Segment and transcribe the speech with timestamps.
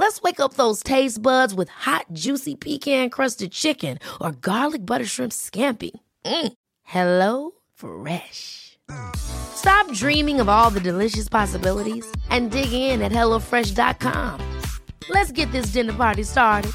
[0.00, 5.04] Let's wake up those taste buds with hot, juicy pecan crusted chicken or garlic butter
[5.04, 5.90] shrimp scampi.
[6.24, 6.52] Mm.
[6.84, 8.78] Hello Fresh.
[9.14, 14.40] Stop dreaming of all the delicious possibilities and dig in at HelloFresh.com.
[15.10, 16.72] Let's get this dinner party started.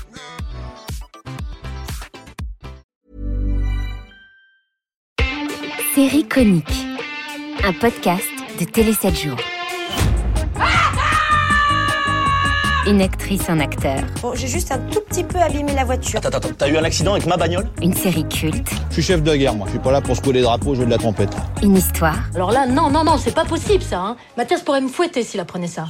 [5.96, 6.85] Série conique,
[7.63, 9.54] un podcast de Télé 7 jours.
[12.87, 16.19] Une actrice, un acteur, Bon, j'ai juste un tout petit peu abîmé la voiture.
[16.19, 17.67] Attends, attends, t'as eu un accident avec ma bagnole?
[17.81, 19.65] Une série culte, Je suis chef de guerre, moi.
[19.67, 21.35] Je suis pas là pour secouer les drapeaux, jouer de la trompette.
[21.63, 22.19] une histoire.
[22.35, 23.99] Alors là, non, non, non, c'est pas possible ça.
[24.01, 24.15] Hein.
[24.37, 25.85] Mathias pourrait me fouetter s'il apprenait ça.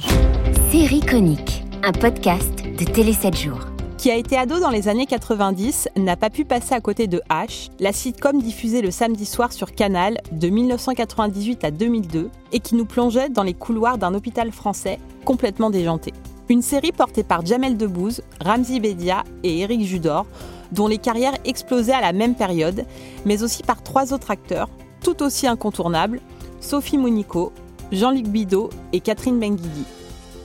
[0.70, 3.60] Série conique, un podcast de Télé 7 jours.
[3.98, 7.20] qui a été ado dans les années 90, n'a pas pu passer à côté de
[7.30, 12.74] H, la sitcom diffusée le samedi soir sur Canal de 1998 à 2002 et qui
[12.74, 16.12] nous plongeait dans les couloirs d'un hôpital français complètement déjanté.
[16.48, 20.26] Une série portée par Jamel Debbouze, Ramzi Bedia et Éric Judor,
[20.70, 22.84] dont les carrières explosaient à la même période,
[23.24, 24.68] mais aussi par trois autres acteurs,
[25.02, 26.20] tout aussi incontournables,
[26.60, 27.52] Sophie Monico,
[27.90, 29.84] Jean-Luc Bidot et Catherine Benguigui.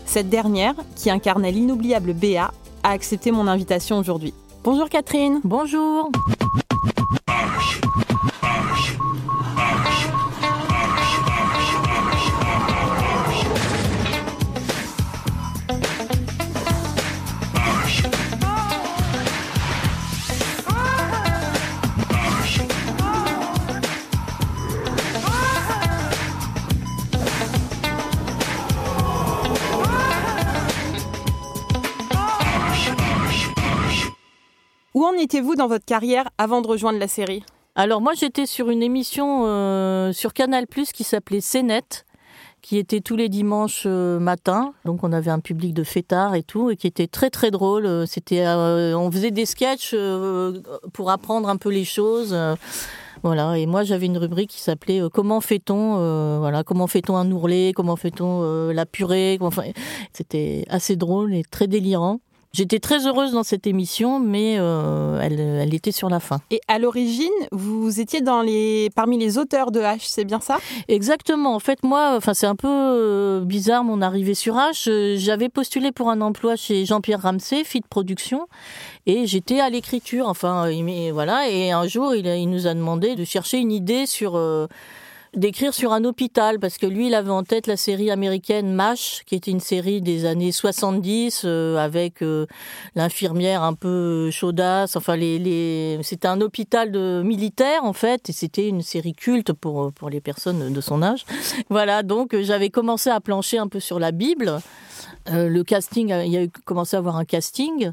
[0.05, 2.51] Cette dernière, qui incarnait l'inoubliable Béa,
[2.83, 4.33] a accepté mon invitation aujourd'hui.
[4.63, 5.39] Bonjour Catherine.
[5.43, 6.11] Bonjour.
[35.01, 37.41] Où en étiez-vous dans votre carrière avant de rejoindre la série?
[37.73, 42.05] Alors moi j'étais sur une émission euh, sur Canal Plus qui s'appelait CNET
[42.61, 44.75] qui était tous les dimanches euh, matin.
[44.85, 47.87] Donc on avait un public de fêtards et tout et qui était très très drôle.
[47.87, 49.95] Euh, C'était euh, on faisait des sketchs
[50.93, 52.37] pour apprendre un peu les choses.
[53.23, 57.71] voilà, et moi j'avais une rubrique qui s'appelait Comment fait-on voilà, comment fait-on un ourlet,
[57.75, 59.39] comment fait-on la purée,
[60.13, 62.19] c'était assez drôle et très délirant.
[62.53, 66.41] J'étais très heureuse dans cette émission, mais euh, elle, elle était sur la fin.
[66.51, 68.89] Et à l'origine, vous étiez dans les...
[68.93, 70.57] parmi les auteurs de H, c'est bien ça?
[70.89, 71.55] Exactement.
[71.55, 74.89] En fait, moi, enfin, c'est un peu euh, bizarre mon arrivée sur H.
[74.89, 78.47] Euh, J'avais postulé pour un emploi chez Jean-Pierre Ramsey, Fit Production,
[79.05, 80.27] et j'étais à l'écriture.
[80.27, 80.69] Enfin,
[81.13, 81.49] voilà.
[81.49, 84.67] Et un jour, il, il nous a demandé de chercher une idée sur euh,
[85.33, 89.23] d'écrire sur un hôpital parce que lui, il avait en tête la série américaine MASH,
[89.25, 92.47] qui était une série des années 70 euh, avec euh,
[92.95, 94.95] l'infirmière un peu chaudasse.
[94.95, 95.99] Enfin, les, les...
[96.03, 100.19] c'était un hôpital de militaires en fait, et c'était une série culte pour pour les
[100.21, 101.25] personnes de son âge.
[101.69, 104.59] Voilà, donc euh, j'avais commencé à plancher un peu sur la Bible.
[105.29, 107.91] Euh, le casting, a- il y a eu commencé à avoir un casting.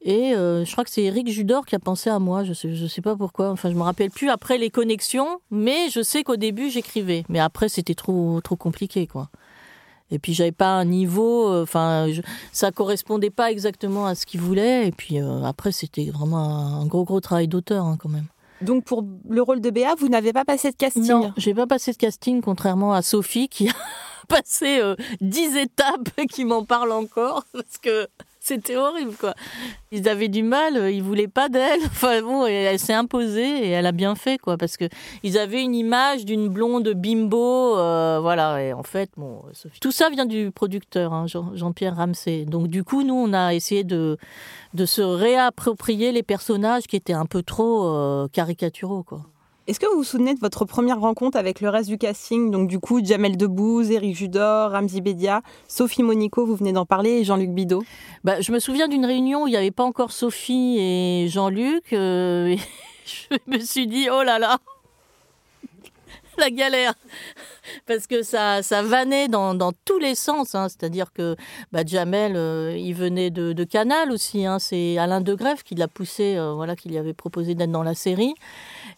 [0.00, 2.44] Et euh, je crois que c'est Eric Judor qui a pensé à moi.
[2.44, 3.50] Je sais, je sais pas pourquoi.
[3.50, 7.24] Enfin, je me rappelle plus après les connexions, mais je sais qu'au début j'écrivais.
[7.28, 9.28] Mais après c'était trop trop compliqué, quoi.
[10.10, 11.48] Et puis j'avais pas un niveau.
[11.48, 12.22] euh, Enfin, je-
[12.52, 14.86] ça correspondait pas exactement à ce qu'il voulait.
[14.86, 16.38] Et puis euh, après c'était vraiment
[16.80, 18.26] un gros gros travail d'auteur hein, quand même.
[18.62, 21.66] Donc pour le rôle de Béa, vous n'avez pas passé de casting Non, j'ai pas
[21.66, 23.72] passé de casting, contrairement à Sophie qui a
[24.28, 28.06] passé euh, 10 étapes qui m'en parlent encore parce que
[28.48, 29.34] c'était horrible quoi.
[29.92, 31.80] Ils avaient du mal, euh, ils voulaient pas d'elle.
[31.86, 34.84] Enfin bon, elle s'est imposée et elle a bien fait quoi parce que
[35.22, 38.62] ils avaient une image d'une blonde bimbo, euh, voilà.
[38.62, 39.42] Et en fait, bon.
[39.80, 42.44] Tout ça vient du producteur hein, Jean- Jean-Pierre Ramsey.
[42.44, 44.18] Donc du coup, nous on a essayé de
[44.74, 49.22] de se réapproprier les personnages qui étaient un peu trop euh, caricaturaux quoi.
[49.68, 52.50] Est-ce que vous vous souvenez de votre première rencontre avec le reste du casting?
[52.50, 57.18] Donc du coup, Jamel Debbouze, Éric Judor, Ramzi Bedia, Sophie Monico, vous venez d'en parler,
[57.18, 57.84] et Jean-Luc Bidot.
[58.24, 61.92] Bah, je me souviens d'une réunion où il n'y avait pas encore Sophie et Jean-Luc.
[61.92, 62.56] euh,
[63.04, 64.56] je me suis dit, oh là là,
[66.38, 66.94] la galère
[67.86, 70.54] parce que ça, ça vannait dans, tous les sens.
[70.54, 70.68] hein.
[70.68, 71.36] C'est-à-dire que
[71.72, 74.46] bah, Jamel, euh, il venait de, Canal aussi.
[74.46, 74.58] hein.
[74.58, 77.82] C'est Alain de Greff qui l'a poussé, euh, voilà, qui lui avait proposé d'être dans
[77.82, 78.34] la série.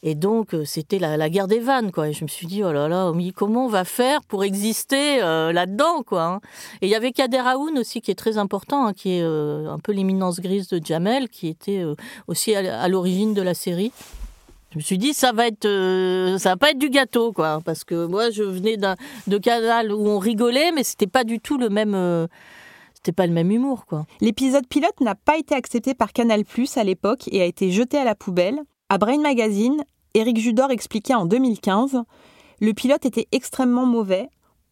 [0.02, 2.08] Et donc, euh, c'était la, guerre des vannes, quoi.
[2.08, 5.52] Et je me suis dit, oh là là, comment on va faire pour exister euh,
[5.52, 6.24] là-dedans, quoi.
[6.24, 6.40] hein?
[6.80, 9.70] Et il y avait Kader Aoun aussi, qui est très important, hein, qui est euh,
[9.70, 11.84] un peu l'éminence grise de Jamel, qui était
[12.28, 13.92] aussi à, l'origine de la série.
[14.72, 15.66] Je me suis dit, ça va être,
[16.38, 17.60] ça va pas être du gâteau, quoi.
[17.64, 21.58] Parce que moi, je venais de Canal où on rigolait, mais c'était pas du tout
[21.58, 22.28] le même,
[22.94, 24.06] c'était pas le même humour, quoi.
[24.20, 26.44] L'épisode pilote n'a pas été accepté par Canal+
[26.76, 28.62] à l'époque et a été jeté à la poubelle.
[28.92, 29.84] À Brain Magazine,
[30.14, 32.02] Éric Judor expliquait en 2015
[32.60, 34.28] Le pilote était extrêmement mauvais,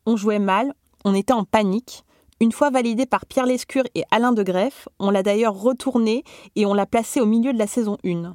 [0.07, 0.75] on jouait mal,
[1.05, 2.03] on était en panique.
[2.41, 6.25] Une fois validé par Pierre Lescure et Alain de Greff, on l'a d'ailleurs retourné
[6.57, 8.35] et on l'a placé au milieu de la saison 1.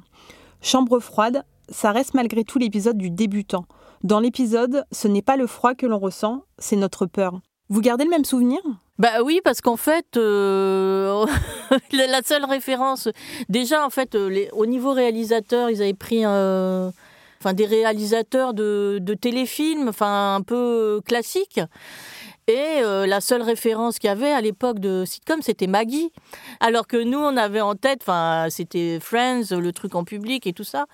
[0.62, 3.66] Chambre froide, ça reste malgré tout l'épisode du débutant.
[4.02, 7.42] Dans l'épisode, ce n'est pas le froid que l'on ressent, c'est notre peur.
[7.68, 8.60] Vous gardez le même souvenir?
[8.98, 11.26] Bah oui, parce qu'en fait, euh,
[11.92, 13.08] la seule référence,
[13.48, 16.90] déjà en fait, euh, au niveau réalisateur, ils avaient pris, euh,
[17.52, 21.60] des réalisateurs de, de téléfilms, un peu classiques.
[22.46, 26.10] Et euh, la seule référence qu'il y avait à l'époque de sitcom, c'était Maggie.
[26.60, 30.52] Alors que nous, on avait en tête, enfin, c'était Friends, le truc en public et
[30.52, 30.84] tout ça.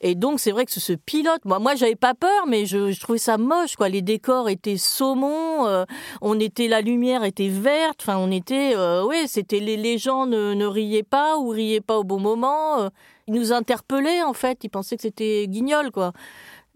[0.00, 3.18] Et donc, c'est vrai que ce, pilote, moi, moi, j'avais pas peur, mais je, trouvais
[3.18, 3.90] ça moche, quoi.
[3.90, 5.84] Les décors étaient saumon, euh,
[6.22, 10.54] on était, la lumière était verte, enfin, on était, euh, ouais, c'était les, gens ne,
[10.54, 12.90] ne riaient pas ou riaient pas au bon moment.
[13.26, 14.58] Ils nous interpellaient, en fait.
[14.64, 16.12] Ils pensaient que c'était guignol, quoi.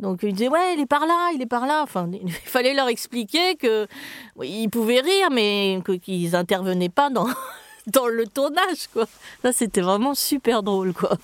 [0.00, 2.74] Donc ils disaient ouais il est par là il est par là enfin il fallait
[2.74, 3.88] leur expliquer que
[4.36, 7.26] oui, ils pouvaient rire mais qu'ils intervenaient pas dans
[7.88, 9.06] dans le tournage quoi
[9.42, 11.16] ça c'était vraiment super drôle quoi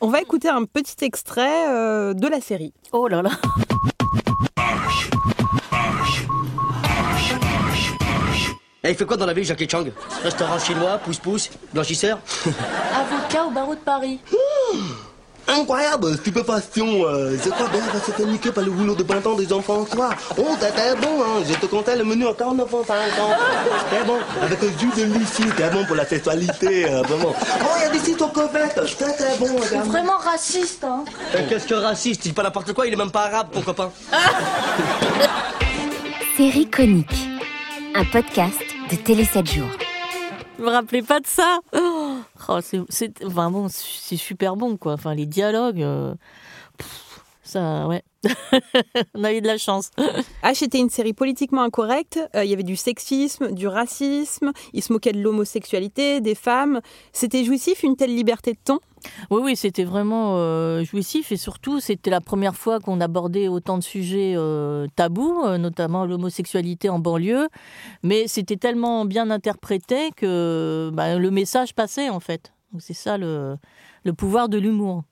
[0.00, 2.72] On va écouter un petit extrait euh, de la série.
[2.90, 3.30] oh là là
[8.84, 9.84] Eh, il fait quoi dans la vie, Jackie Chang?
[10.24, 12.18] Restaurant chinois, pouce-pouce, blanchisseur?
[12.46, 14.18] Avocat au barreau de Paris
[15.46, 17.04] Incroyable, stupéfaction.
[17.04, 20.12] Euh, je crois bien c'était niqué par le boulot de printemps des enfants soir.
[20.36, 21.42] Oh, t'étais bon, hein.
[21.48, 23.10] Je te comptais le menu en 49 ans, 50
[23.90, 24.18] C'était bon.
[24.42, 27.34] Avec un jus de lycée, c'était bon pour la sexualité, euh, vraiment.
[27.60, 28.80] Oh, il y a des sites aux crevettes.
[28.86, 29.88] C'était bon, regarde.
[29.88, 31.04] vraiment raciste hein
[31.36, 33.62] Eh, Qu'est-ce que raciste Il dit pas n'importe quoi, il est même pas arabe, ton
[33.62, 33.90] copain.
[36.36, 37.28] Série conique,
[37.94, 38.58] un podcast
[38.92, 39.68] de Télé 7 jours.
[40.58, 41.60] je me rappelais pas de ça?
[41.72, 42.18] Oh,
[42.48, 44.92] oh, c'est vraiment c'est super bon quoi.
[44.92, 46.14] Enfin les dialogues euh,
[47.42, 48.02] ça ouais
[49.14, 49.90] on a eu de la chance
[50.42, 54.82] H était une série politiquement incorrecte, euh, il y avait du sexisme, du racisme, il
[54.82, 56.80] se moquait de l'homosexualité, des femmes.
[57.12, 58.78] C'était jouissif une telle liberté de ton?
[59.30, 63.78] Oui, oui, c'était vraiment euh, jouissif et surtout, c'était la première fois qu'on abordait autant
[63.78, 67.48] de sujets euh, tabous, euh, notamment l'homosexualité en banlieue.
[68.02, 72.52] Mais c'était tellement bien interprété que bah, le message passait en fait.
[72.78, 73.56] C'est ça le,
[74.04, 75.02] le pouvoir de l'humour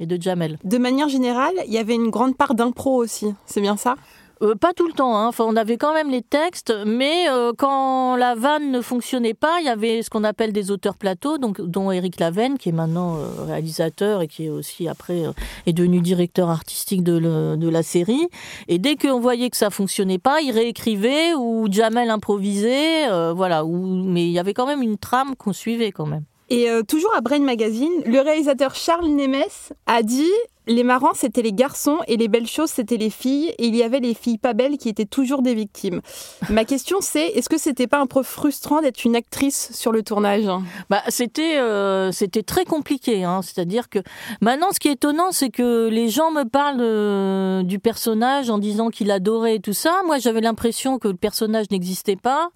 [0.00, 0.58] et de Jamel.
[0.64, 3.96] De manière générale, il y avait une grande part d'impro aussi, c'est bien ça?
[4.40, 5.26] Euh, pas tout le temps, hein.
[5.26, 9.58] enfin, on avait quand même les textes, mais euh, quand la vanne ne fonctionnait pas,
[9.58, 12.72] il y avait ce qu'on appelle des auteurs plateaux, donc, dont Éric Lavenne, qui est
[12.72, 15.24] maintenant euh, réalisateur et qui est aussi après
[15.66, 18.28] est devenu directeur artistique de, le- de la série.
[18.68, 23.64] Et dès qu'on voyait que ça fonctionnait pas, il réécrivait ou Jamel improvisait, voilà.
[23.64, 26.22] Mais il y avait quand même une trame qu'on suivait quand même.
[26.50, 29.34] Et euh, toujours à Brain Magazine, le réalisateur Charles Nemes
[29.86, 30.32] a dit
[30.68, 33.82] les marrants c'était les garçons et les belles choses c'était les filles et il y
[33.82, 36.00] avait les filles pas belles qui étaient toujours des victimes.
[36.50, 40.02] Ma question c'est est-ce que c'était pas un peu frustrant d'être une actrice sur le
[40.02, 40.44] tournage?
[40.90, 43.24] Bah, c'était euh, c'était très compliqué.
[43.24, 43.40] Hein.
[43.42, 44.00] C'est-à-dire que
[44.40, 48.58] maintenant, ce qui est étonnant, c'est que les gens me parlent euh, du personnage en
[48.58, 50.02] disant qu'il adorait et tout ça.
[50.06, 52.50] Moi, j'avais l'impression que le personnage n'existait pas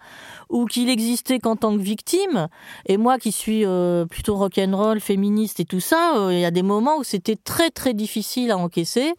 [0.51, 2.49] ou qu'il existait qu'en tant que victime.
[2.87, 6.51] Et moi, qui suis euh, plutôt rock'n'roll, féministe et tout ça, euh, il y a
[6.51, 8.02] des moments où c'était très très difficile
[8.51, 9.15] à encaisser.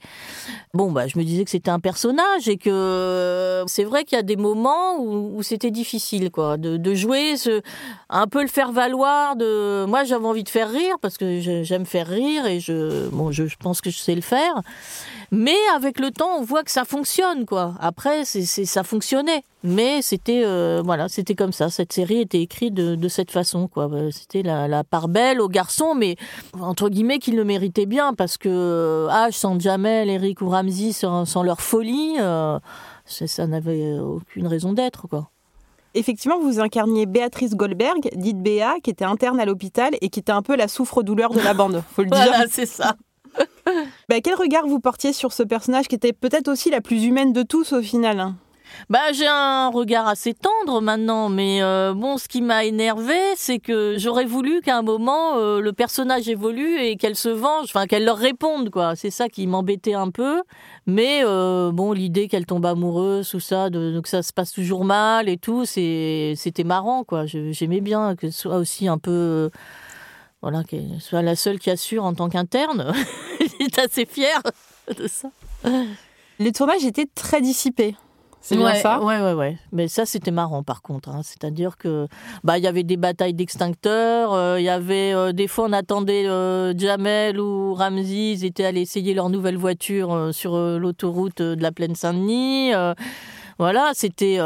[0.73, 4.15] Bon, bah, je me disais que c'était un personnage et que euh, c'est vrai qu'il
[4.15, 7.35] y a des moments où, c'était difficile, quoi, de, jouer
[8.09, 9.35] un peu le faire valoir.
[9.35, 13.31] De, moi, j'avais envie de faire rire parce que j'aime faire rire et je, bon,
[13.31, 14.61] je, pense que je sais le faire.
[15.31, 17.75] Mais avec le temps, on voit que ça fonctionne, quoi.
[17.79, 19.43] Après, c'est- ça fonctionnait.
[19.63, 21.70] Mais c'était, euh, voilà, c'était comme ça.
[21.70, 23.89] Cette série était écrite de, de cette façon, quoi.
[23.91, 26.17] Euh, C'était la, la part belle aux garçons, mais
[26.60, 30.91] entre guillemets qu'ils le méritaient bien parce que euh, H sans Jamel, Eric ou Ramsey
[30.91, 32.60] sans, sans leur folie, euh,
[33.05, 35.29] ça, ça n'avait aucune raison d'être, quoi.
[35.96, 40.32] Effectivement, vous incarniez Béatrice Goldberg, dite Béa, qui était interne à l'hôpital et qui était
[40.32, 42.17] un peu la souffre-douleur de la bande, faut le dire.
[42.17, 42.96] Voilà, c'est ça.
[44.10, 47.32] Bah, quel regard vous portiez sur ce personnage qui était peut-être aussi la plus humaine
[47.32, 48.36] de tous au final hein?
[48.89, 53.59] Bah, j'ai un regard assez tendre maintenant, mais euh, bon, ce qui m'a énervé, c'est
[53.59, 57.87] que j'aurais voulu qu'à un moment euh, le personnage évolue et qu'elle se venge, enfin
[57.87, 58.95] qu'elle leur réponde, quoi.
[58.95, 60.43] C'est ça qui m'embêtait un peu.
[60.85, 65.29] Mais euh, bon, l'idée qu'elle tombe amoureuse, tout ça, que ça se passe toujours mal
[65.29, 67.25] et tout, c'était marrant, quoi.
[67.25, 69.49] J'aimais bien que ce soit aussi un peu
[70.41, 72.93] voilà, qu'elle soit la seule qui assure en tant qu'interne.
[73.59, 74.41] J'étais assez fière
[74.97, 75.29] de ça.
[76.39, 77.95] Les tournages étaient très dissipés.
[78.43, 79.57] C'est bien ça Ouais, ouais, ouais.
[79.71, 81.07] Mais ça, c'était marrant, par contre.
[81.09, 81.21] Hein.
[81.23, 82.07] C'est-à-dire que,
[82.43, 84.33] bah, il y avait des batailles d'extincteurs.
[84.33, 88.33] Euh, il y avait euh, des fois, on attendait euh, Jamel ou Ramsey.
[88.33, 92.73] Ils étaient allés essayer leur nouvelle voiture sur l'autoroute de la plaine Saint-Denis.
[93.57, 94.39] voilà, c'était,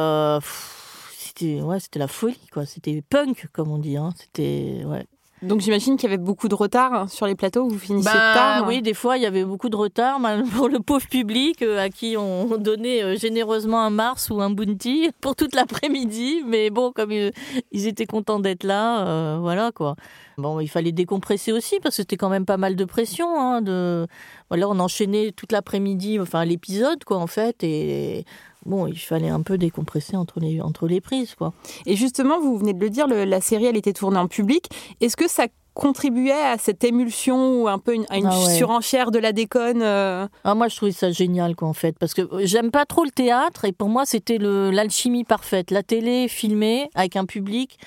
[1.18, 2.68] c'était, ouais, c'était la folie, quoi.
[2.68, 3.98] C'était punk, comme on dit.
[3.98, 4.12] Hein.
[4.16, 5.08] C'était, ouais.
[5.44, 8.34] Donc j'imagine qu'il y avait beaucoup de retard hein, sur les plateaux, vous finissez bah,
[8.34, 8.68] tard.
[8.68, 10.20] Oui, des fois il y avait beaucoup de retard
[10.56, 14.50] pour le pauvre public euh, à qui on donnait euh, généreusement un Mars ou un
[14.50, 16.42] Bounty pour toute l'après-midi.
[16.48, 17.30] Mais bon, comme euh,
[17.72, 19.96] ils étaient contents d'être là, voilà quoi.
[20.38, 23.40] Bon, il fallait décompresser aussi parce que c'était quand même pas mal de pression.
[23.40, 24.08] Hein, de...
[24.50, 28.26] Voilà, on enchaînait toute l'après-midi, enfin l'épisode quoi en fait, et
[28.68, 31.36] bon, il fallait un peu décompresser entre les, entre les prises.
[31.36, 31.54] Quoi.
[31.86, 34.70] Et justement, vous venez de le dire, la série, elle était tournée en public.
[35.02, 39.12] Est-ce que ça contribuait à cette émulsion ou un peu une, à une ah surenchère
[39.12, 42.28] de la déconne euh ah, Moi, je trouvais ça génial, quoi, en fait, parce que
[42.46, 45.70] j'aime pas trop le théâtre et pour moi, c'était l'alchimie parfaite.
[45.70, 47.78] La télé filmée avec un public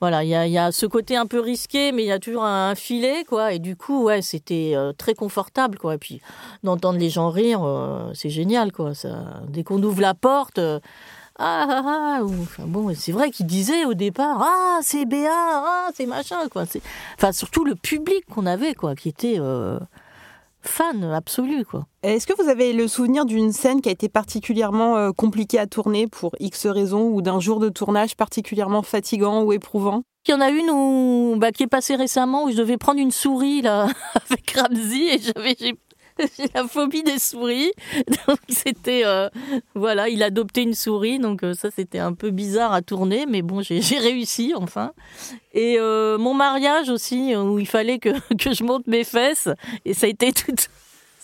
[0.00, 2.74] voilà, il y a, ce côté un peu risqué, mais il y a toujours un,
[2.74, 3.52] filet, quoi.
[3.52, 5.94] Et du coup, ouais, c'était euh, très confortable, quoi.
[5.94, 6.20] Et puis,
[6.62, 8.92] d'entendre les gens rire, euh, c'est génial, quoi.
[9.48, 10.80] Dès qu'on ouvre la porte, euh,
[11.38, 16.06] ah, ah, ah bon, c'est vrai qu'il disait au départ, ah, c'est Béa, ah, c'est
[16.06, 16.64] machin, quoi.
[17.16, 19.38] Enfin, surtout le public qu'on avait, quoi, qui était
[20.68, 21.64] fan absolu.
[21.64, 21.86] Quoi.
[22.02, 25.66] Est-ce que vous avez le souvenir d'une scène qui a été particulièrement euh, compliquée à
[25.66, 30.02] tourner pour X raisons ou d'un jour de tournage particulièrement fatigant ou éprouvant?
[30.28, 32.98] Il y en a une où, bah, qui est passée récemment où je devais prendre
[32.98, 33.86] une souris là
[34.28, 35.74] avec Ramsey et j'avais j'ai
[36.54, 37.72] la phobie des souris.
[38.06, 39.28] Donc c'était euh,
[39.74, 43.42] voilà, il adoptait une souris, donc euh, ça c'était un peu bizarre à tourner, mais
[43.42, 44.92] bon j'ai réussi enfin.
[45.52, 49.48] Et euh, mon mariage aussi où il fallait que, que je monte mes fesses
[49.84, 50.52] et ça a été tout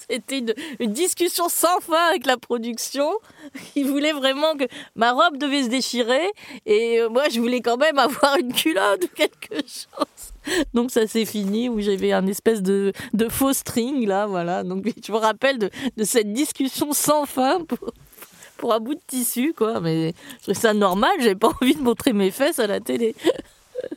[0.08, 0.38] c'était
[0.80, 3.10] une, discussion sans fin avec la production.
[3.76, 6.30] Ils voulaient vraiment que ma robe devait se déchirer
[6.66, 10.32] et moi je voulais quand même avoir une culotte ou quelque chose.
[10.74, 14.64] Donc ça s'est fini où j'avais un espèce de, de, faux string là, voilà.
[14.64, 15.70] Donc je me rappelle de,
[16.02, 17.92] cette discussion sans fin pour,
[18.56, 19.80] pour, un bout de tissu quoi.
[19.80, 23.14] Mais je trouvais ça normal, j'avais pas envie de montrer mes fesses à la télé.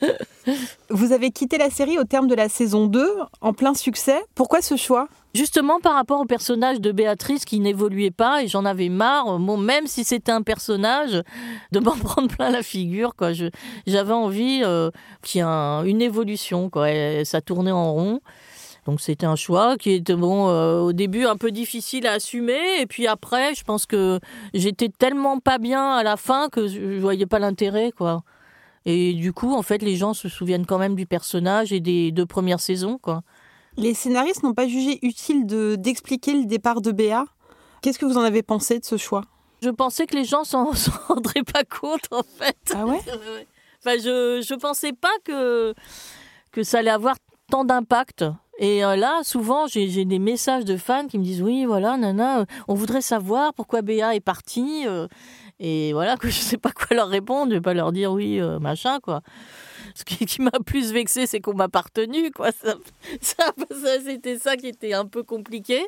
[0.90, 3.08] Vous avez quitté la série au terme de la saison 2,
[3.42, 4.24] en plein succès.
[4.36, 5.08] Pourquoi ce choix?
[5.34, 9.88] Justement par rapport au personnage de Béatrice qui n'évoluait pas et j'en avais marre, même
[9.88, 11.22] si c'était un personnage,
[11.72, 13.16] de m'en prendre plein la figure.
[13.16, 13.32] Quoi.
[13.86, 14.92] j'avais envie euh,
[15.24, 16.70] qu'il y ait une évolution.
[16.70, 16.88] Quoi.
[17.26, 18.22] ça tournait en rond.
[18.86, 22.80] Donc c'était un choix qui était bon euh, au début un peu difficile à assumer
[22.80, 24.20] et puis après je pense que
[24.54, 28.24] j'étais tellement pas bien à la fin que je voyais pas l'intérêt quoi.
[28.86, 32.12] Et du coup en fait les gens se souviennent quand même du personnage et des
[32.12, 33.22] deux premières saisons quoi.
[33.78, 37.26] Les scénaristes n'ont pas jugé utile de, d'expliquer le départ de Béa.
[37.82, 39.24] Qu'est-ce que vous en avez pensé de ce choix?
[39.62, 40.72] Je pensais que les gens s'en
[41.08, 42.58] rendraient pas compte, en fait.
[42.74, 43.00] Ah ouais?
[43.88, 45.76] Enfin, je ne pensais pas que,
[46.52, 47.18] que ça allait avoir
[47.52, 48.26] tant d'impact.
[48.58, 52.40] Et euh, là, souvent, j'ai des messages de fans qui me disent Oui, voilà, nana,
[52.40, 54.88] euh, on voudrait savoir pourquoi Béa est partie.
[55.62, 55.64] Euh.
[55.64, 57.46] et voilà, que je ne sais pas quoi leur répondre.
[57.46, 59.22] Je ne vais pas leur dire oui, machin, quoi.
[59.94, 62.50] Ce qui, m'a plus vexé, c'est qu'on m'a partenu, quoi.
[62.52, 62.76] Ça,
[63.22, 65.86] ça, c'était ça qui était un peu compliqué.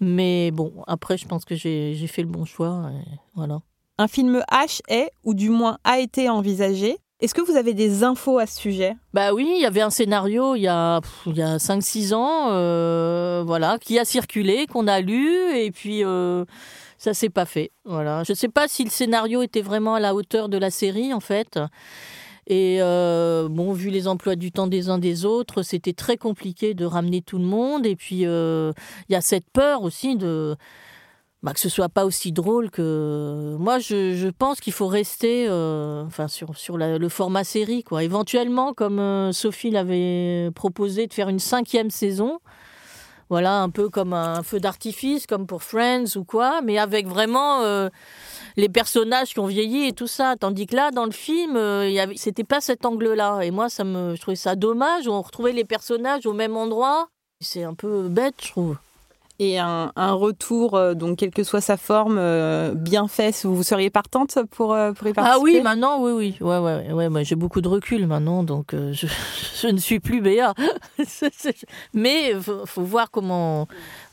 [0.00, 2.90] Mais bon, après, je pense que j'ai fait le bon choix.
[3.34, 3.60] voilà.
[3.98, 6.98] Un film H est, ou du moins a été envisagé.
[7.22, 8.96] Est-ce que vous avez des infos à ce sujet?
[9.14, 12.48] Bah oui, il y avait un scénario il y a, il y a 5-6 ans,
[12.50, 16.44] euh, voilà, qui a circulé, qu'on a lu, et puis euh,
[17.02, 17.72] ça s'est pas fait.
[17.84, 18.22] Voilà.
[18.22, 21.12] Je ne sais pas si le scénario était vraiment à la hauteur de la série,
[21.12, 21.58] en fait.
[22.46, 26.74] Et euh, bon, vu les emplois du temps des uns des autres, c'était très compliqué
[26.74, 27.86] de ramener tout le monde.
[27.86, 28.72] Et puis, euh,
[29.08, 30.54] il y a cette peur aussi de
[31.42, 33.56] bah, que ce soit pas aussi drôle que.
[33.58, 37.82] Moi, je, pense qu'il faut rester euh, enfin, sur, sur le format série.
[37.82, 38.04] Quoi.
[38.04, 42.38] Éventuellement, comme Sophie l'avait proposé, de faire une cinquième saison.
[43.32, 47.62] Voilà, un peu comme un feu d'artifice, comme pour Friends ou quoi, mais avec vraiment
[48.56, 50.36] les personnages qui ont vieilli et tout ça.
[50.38, 53.40] Tandis que là, dans le film, euh, c'était pas cet angle-là.
[53.42, 55.08] Et moi, ça me, je trouvais ça dommage.
[55.08, 57.08] On retrouvait les personnages au même endroit.
[57.40, 58.76] C'est un peu bête, je trouve.
[59.44, 63.64] Et un, un retour, euh, donc quelle que soit sa forme, euh, bien fait, vous
[63.64, 66.36] seriez partante pour, euh, pour y participer Ah oui, maintenant, oui, oui.
[66.40, 69.08] Ouais, ouais, ouais, ouais, j'ai beaucoup de recul maintenant, donc euh, je,
[69.60, 70.54] je ne suis plus Béa.
[71.92, 73.66] Mais il faut, faut voir comment,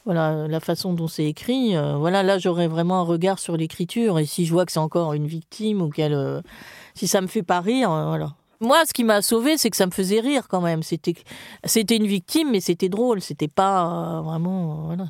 [0.03, 1.75] voilà, la façon dont c'est écrit.
[1.75, 4.17] voilà, là, j'aurais vraiment un regard sur l'écriture.
[4.17, 6.41] Et si je vois que c'est encore une victime ou qu'elle,
[6.95, 8.33] si ça me fait pas rire, voilà.
[8.61, 10.83] Moi, ce qui m'a sauvé, c'est que ça me faisait rire quand même.
[10.83, 11.13] C'était,
[11.63, 13.21] c'était une victime, mais c'était drôle.
[13.21, 15.05] C'était pas euh, vraiment, euh, voilà.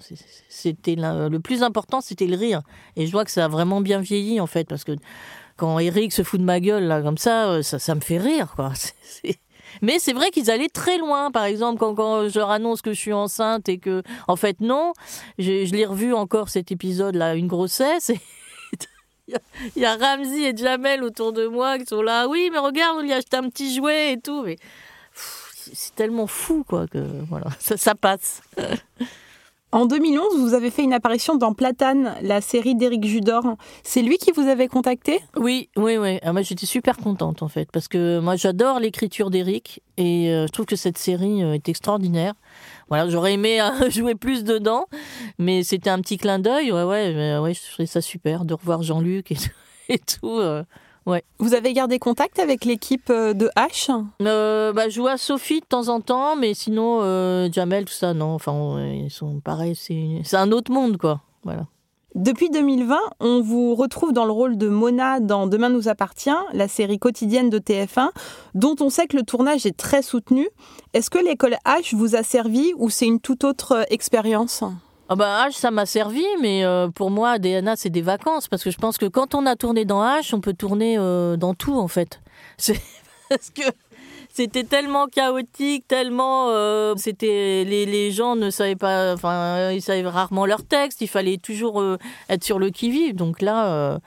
[0.49, 2.61] C'était le plus important, c'était le rire.
[2.95, 4.91] Et je vois que ça a vraiment bien vieilli en fait, parce que
[5.57, 8.19] quand Eric se fout de ma gueule là comme ça, euh, ça, ça me fait
[8.19, 8.71] rire quoi.
[9.81, 11.31] Mais c'est vrai qu'ils allaient très loin.
[11.31, 14.61] Par exemple, quand, quand je leur annonce que je suis enceinte et que, en fait,
[14.61, 14.93] non,
[15.37, 18.11] je, je l'ai revu encore cet épisode-là, une grossesse.
[19.75, 22.27] Il y a- Ramsey et Jamel autour de moi qui sont là.
[22.27, 24.43] Oui, mais regarde, on lui a acheté un petit jouet et tout.
[24.43, 24.57] Mais
[25.13, 28.41] c'est- tellement fou quoi que voilà, ça passe.
[29.71, 33.55] En 2011, vous avez fait une apparition dans Platane, la série d'Éric Judor.
[33.83, 35.19] C'est lui qui vous avait contacté?
[35.37, 36.17] Oui, oui, oui.
[36.23, 40.47] Ah, moi, j'étais super contente, en fait, parce que moi, j'adore l'écriture d'Eric et euh,
[40.47, 42.33] je trouve que cette série euh, est extraordinaire.
[42.87, 44.85] Voilà, j'aurais aimé euh, jouer plus dedans,
[45.37, 46.71] mais c'était un petit clin d'œil.
[46.71, 49.37] Ouais, ouais, ouais, je trouvais ça super de revoir Jean-Luc et,
[49.89, 50.41] et tout.
[51.09, 51.23] Ouais.
[51.39, 53.91] Vous avez gardé contact avec l'équipe euh, de H?
[54.21, 58.13] Euh, bah, je à Sophie de temps en temps, mais sinon, euh, Jamel, tout ça,
[58.13, 58.33] non.
[58.33, 61.21] Enfin, ils sont pareils, c'est c'est un autre monde, quoi.
[61.43, 61.65] Voilà.
[62.15, 66.67] Depuis 2020, on vous retrouve dans le rôle de Mona dans Demain nous appartient, la
[66.67, 68.09] série quotidienne de TF1,
[68.55, 70.49] dont on sait que le tournage est très soutenu.
[70.93, 74.63] Est-ce que l'école H vous a servi ou c'est une toute autre euh, expérience?
[75.11, 78.47] Ah bah H, ça m'a servi, mais euh, pour moi, DNA, c'est des vacances.
[78.47, 81.35] Parce que je pense que quand on a tourné dans H, on peut tourner euh,
[81.35, 82.21] dans tout, en fait.
[82.57, 82.79] C'est
[83.27, 83.63] parce que
[84.31, 86.49] c'était tellement chaotique, tellement...
[86.49, 89.13] euh, c'était les, les gens ne savaient pas...
[89.13, 91.01] Enfin, euh, ils savaient rarement leur texte.
[91.01, 91.97] Il fallait toujours euh,
[92.29, 93.15] être sur le qui-vive.
[93.15, 93.99] Donc là, euh,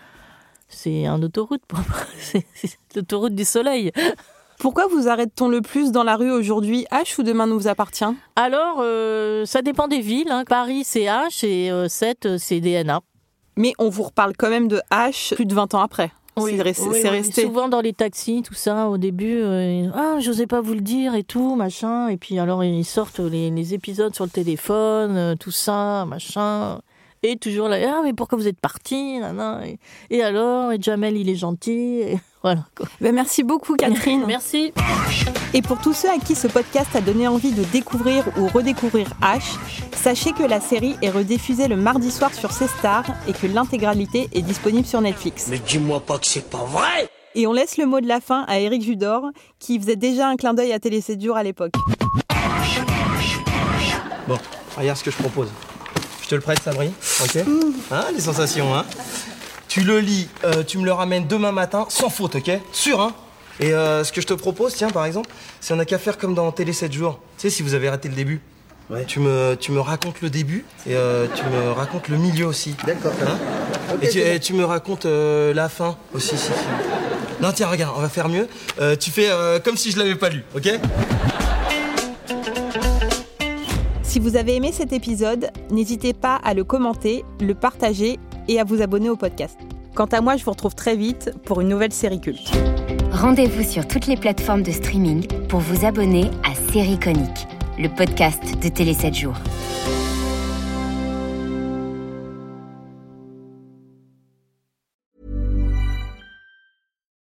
[0.69, 1.63] c'est un autoroute
[2.21, 2.47] c'est
[2.95, 3.91] l'autoroute du soleil.
[4.63, 8.05] Pourquoi vous arrête-t-on le plus dans la rue aujourd'hui H ou Demain nous appartient?
[8.37, 10.31] Alors, euh, ça dépend des villes.
[10.31, 10.45] hein.
[10.49, 13.01] Paris, c'est H et euh, 7, c'est DNA.
[13.57, 16.13] Mais on vous reparle quand même de H plus de 20 ans après.
[16.37, 16.87] Oui, c'est resté.
[16.87, 17.17] oui, c'est oui.
[17.17, 17.43] resté.
[17.43, 21.17] Souvent dans les taxis, tout ça, au début, euh, ah, j'osais pas vous le dire
[21.17, 22.07] et tout, machin.
[22.07, 26.79] Et puis alors, ils sortent les, les épisodes sur le téléphone, euh, tout ça, machin.
[27.25, 29.19] Et toujours là, ah, mais pourquoi vous êtes parti?
[29.65, 29.79] Et,
[30.11, 31.99] et alors, et Jamel, il est gentil.
[32.01, 32.65] et voilà.
[32.77, 32.87] quoi.
[33.01, 34.25] Ben, merci beaucoup Catherine.
[34.27, 34.73] Merci.
[35.55, 39.09] Et pour tous ceux à qui ce podcast a donné envie de découvrir ou redécouvrir
[39.21, 39.57] H,
[39.95, 44.43] sachez que la série est rediffusée le mardi soir sur C-Star et que l'intégralité est
[44.43, 45.47] disponible sur Netflix.
[45.51, 48.45] Mais dis-moi pas que c'est pas vrai Et on laisse le mot de la fin
[48.49, 51.73] à Eric Judor, qui faisait déjà un clin d'œil à Télé 7 jours à l'époque.
[54.27, 54.39] Bon,
[54.77, 55.49] regarde ce que je propose.
[56.23, 56.91] Je te le prête, Sabri,
[57.23, 57.45] ok?
[57.91, 58.85] Hein, les sensations, hein?
[59.73, 63.15] Tu le lis, euh, tu me le ramènes demain matin, sans faute, ok Sûr, hein
[63.59, 65.31] Et euh, ce que je te propose, tiens, par exemple,
[65.63, 67.21] c'est on n'a qu'à faire comme dans Télé 7 jours.
[67.39, 68.43] Tu sais, si vous avez raté le début.
[69.07, 72.75] Tu, me, tu me racontes le début et euh, tu me racontes le milieu aussi.
[72.87, 73.15] D'accord.
[73.27, 73.39] Hein
[74.03, 76.53] et, tu, et tu me racontes euh, la fin aussi, si, si.
[77.41, 78.49] Non, tiens, regarde, on va faire mieux.
[78.79, 80.69] Euh, tu fais euh, comme si je l'avais pas lu, ok
[84.03, 88.65] Si vous avez aimé cet épisode, n'hésitez pas à le commenter, le partager et à
[88.65, 89.59] vous abonner au podcast.
[89.95, 92.51] Quant à moi, je vous retrouve très vite pour une nouvelle série culte.
[93.13, 97.47] Rendez-vous sur toutes les plateformes de streaming pour vous abonner à Série Conique,
[97.79, 99.37] le podcast de Télé 7 jours.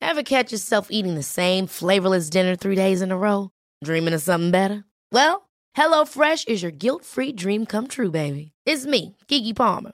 [0.01, 3.51] Ever catch yourself eating the same flavorless dinner three days in a row?
[3.83, 4.83] Dreaming of something better?
[5.13, 8.51] Well, HelloFresh is your guilt-free dream come true, baby.
[8.65, 9.93] It's me, Kiki Palmer.